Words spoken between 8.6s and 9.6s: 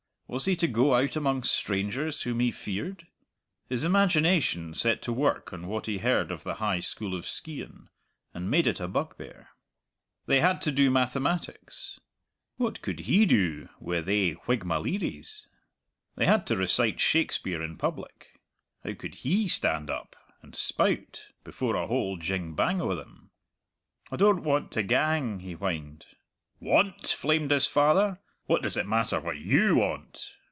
it a bugbear.